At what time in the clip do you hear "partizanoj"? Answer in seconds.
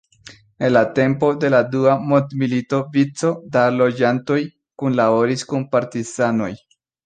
5.77-6.53